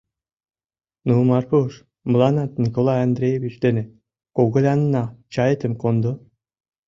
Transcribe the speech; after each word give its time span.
Ну, 1.07 1.13
Марпуш, 1.29 1.71
мыланнат, 2.11 2.51
Николай 2.63 2.99
Андреевич 3.07 3.53
дене 3.65 3.83
когылянна, 4.35 5.03
чаетым 5.33 5.73
кондо... 5.81 6.11